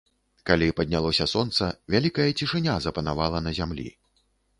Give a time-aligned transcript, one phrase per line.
[0.49, 3.87] Калі паднялося сонца, вялікая цішыня запанавала на зямлі.